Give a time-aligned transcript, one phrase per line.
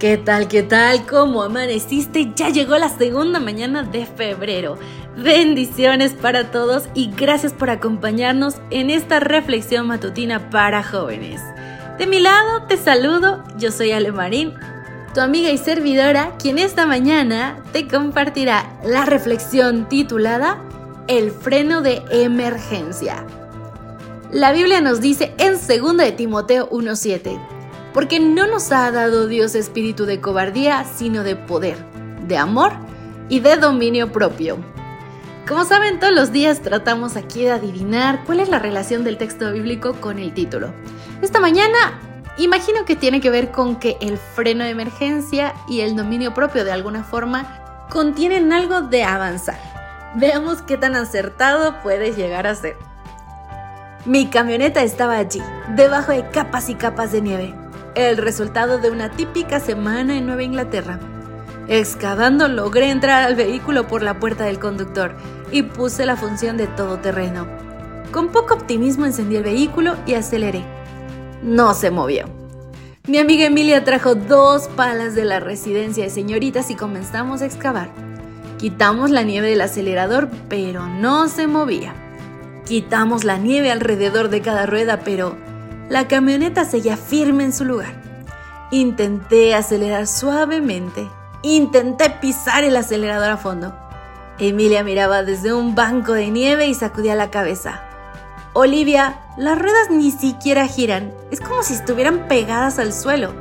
[0.00, 0.48] ¿Qué tal?
[0.48, 1.04] ¿Qué tal?
[1.04, 2.32] ¿Cómo amaneciste?
[2.34, 4.78] Ya llegó la segunda mañana de febrero.
[5.14, 11.42] Bendiciones para todos y gracias por acompañarnos en esta reflexión matutina para jóvenes.
[11.98, 14.54] De mi lado te saludo, yo soy Ale Marín,
[15.12, 20.62] tu amiga y servidora, quien esta mañana te compartirá la reflexión titulada
[21.08, 23.26] El freno de emergencia.
[24.32, 27.59] La Biblia nos dice en 2 de Timoteo 1:7
[27.92, 31.76] porque no nos ha dado Dios espíritu de cobardía, sino de poder,
[32.26, 32.72] de amor
[33.28, 34.58] y de dominio propio.
[35.48, 39.52] Como saben, todos los días tratamos aquí de adivinar cuál es la relación del texto
[39.52, 40.72] bíblico con el título.
[41.22, 41.98] Esta mañana
[42.38, 46.64] imagino que tiene que ver con que el freno de emergencia y el dominio propio
[46.64, 49.58] de alguna forma contienen algo de avanzar.
[50.14, 52.76] Veamos qué tan acertado puede llegar a ser.
[54.04, 55.42] Mi camioneta estaba allí,
[55.74, 57.59] debajo de capas y capas de nieve
[57.94, 60.98] el resultado de una típica semana en Nueva Inglaterra.
[61.68, 65.14] Excavando logré entrar al vehículo por la puerta del conductor
[65.52, 67.46] y puse la función de todoterreno.
[68.12, 70.64] Con poco optimismo encendí el vehículo y aceleré.
[71.42, 72.24] No se movió.
[73.06, 77.90] Mi amiga Emilia trajo dos palas de la residencia de señoritas y comenzamos a excavar.
[78.58, 81.94] Quitamos la nieve del acelerador, pero no se movía.
[82.66, 85.36] Quitamos la nieve alrededor de cada rueda, pero
[85.90, 87.92] la camioneta seguía firme en su lugar.
[88.70, 91.10] Intenté acelerar suavemente.
[91.42, 93.76] Intenté pisar el acelerador a fondo.
[94.38, 97.82] Emilia miraba desde un banco de nieve y sacudía la cabeza.
[98.52, 101.12] Olivia, las ruedas ni siquiera giran.
[101.32, 103.34] Es como si estuvieran pegadas al suelo.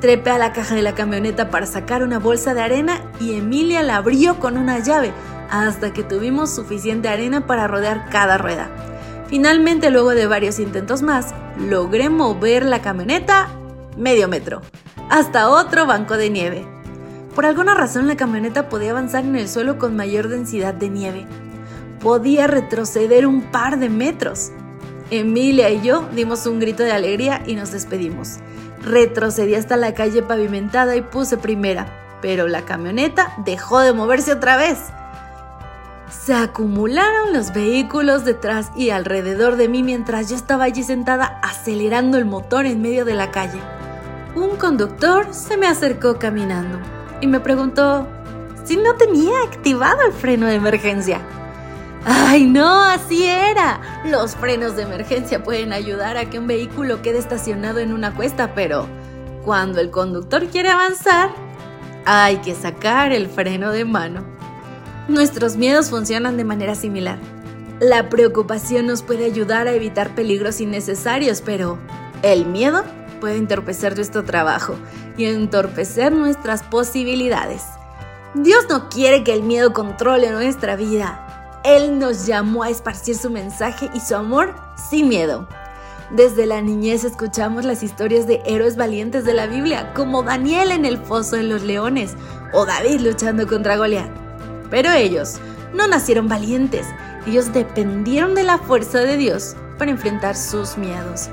[0.00, 3.84] Trepé a la caja de la camioneta para sacar una bolsa de arena y Emilia
[3.84, 5.12] la abrió con una llave
[5.50, 8.93] hasta que tuvimos suficiente arena para rodear cada rueda.
[9.28, 13.48] Finalmente, luego de varios intentos más, logré mover la camioneta
[13.96, 14.60] medio metro
[15.10, 16.66] hasta otro banco de nieve.
[17.34, 21.26] Por alguna razón la camioneta podía avanzar en el suelo con mayor densidad de nieve.
[22.00, 24.52] Podía retroceder un par de metros.
[25.10, 28.38] Emilia y yo dimos un grito de alegría y nos despedimos.
[28.82, 31.86] Retrocedí hasta la calle pavimentada y puse primera,
[32.20, 34.78] pero la camioneta dejó de moverse otra vez.
[36.22, 42.16] Se acumularon los vehículos detrás y alrededor de mí mientras yo estaba allí sentada acelerando
[42.16, 43.60] el motor en medio de la calle.
[44.34, 46.78] Un conductor se me acercó caminando
[47.20, 48.08] y me preguntó
[48.64, 51.20] si no tenía activado el freno de emergencia.
[52.06, 52.82] ¡Ay, no!
[52.82, 53.80] Así era.
[54.06, 58.54] Los frenos de emergencia pueden ayudar a que un vehículo quede estacionado en una cuesta,
[58.54, 58.86] pero
[59.44, 61.30] cuando el conductor quiere avanzar,
[62.06, 64.34] hay que sacar el freno de mano.
[65.08, 67.18] Nuestros miedos funcionan de manera similar.
[67.78, 71.78] La preocupación nos puede ayudar a evitar peligros innecesarios, pero
[72.22, 72.84] el miedo
[73.20, 74.76] puede entorpecer nuestro trabajo
[75.18, 77.64] y entorpecer nuestras posibilidades.
[78.32, 81.60] Dios no quiere que el miedo controle nuestra vida.
[81.64, 84.54] Él nos llamó a esparcir su mensaje y su amor
[84.90, 85.46] sin miedo.
[86.12, 90.86] Desde la niñez escuchamos las historias de héroes valientes de la Biblia, como Daniel en
[90.86, 92.14] el foso de los leones
[92.54, 94.23] o David luchando contra Goliat.
[94.74, 95.36] Pero ellos
[95.72, 96.84] no nacieron valientes,
[97.28, 101.28] ellos dependieron de la fuerza de Dios para enfrentar sus miedos.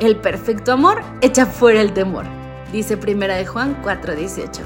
[0.00, 2.26] El perfecto amor echa fuera el temor,
[2.70, 4.60] dice Primera de Juan 4:18.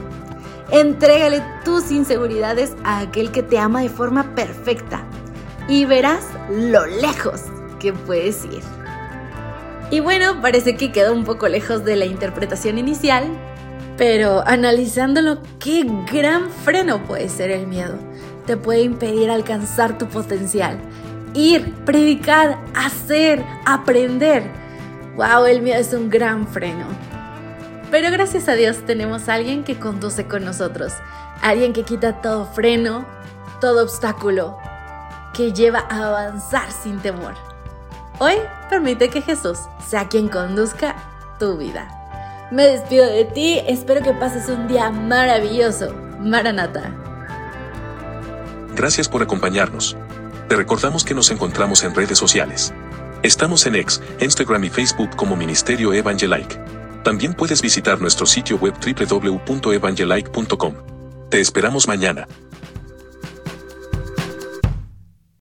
[0.72, 5.04] Entrégale tus inseguridades a aquel que te ama de forma perfecta
[5.68, 7.42] y verás lo lejos
[7.78, 8.64] que puedes ir.
[9.92, 13.28] Y bueno, parece que quedó un poco lejos de la interpretación inicial,
[13.97, 17.94] pero analizándolo, qué gran freno puede ser el miedo.
[18.47, 20.78] Te puede impedir alcanzar tu potencial.
[21.34, 24.42] Ir, predicar, hacer, aprender.
[25.16, 25.47] ¡Wow!
[25.47, 26.86] El miedo es un gran freno.
[27.91, 30.94] Pero gracias a Dios tenemos a alguien que conduce con nosotros.
[31.42, 33.04] Alguien que quita todo freno,
[33.60, 34.59] todo obstáculo,
[35.34, 37.34] que lleva a avanzar sin temor.
[38.18, 38.34] Hoy
[38.71, 40.97] permite que Jesús sea quien conduzca
[41.39, 42.02] tu vida.
[42.53, 45.95] Me despido de ti, espero que pases un día maravilloso.
[46.21, 46.95] Maranata.
[48.77, 49.97] Gracias por acompañarnos.
[50.51, 52.75] Te recordamos que nos encontramos en redes sociales.
[53.22, 56.60] Estamos en X, Instagram y Facebook como Ministerio Evangelike.
[57.03, 60.75] También puedes visitar nuestro sitio web www.evangelike.com.
[61.31, 62.28] Te esperamos mañana.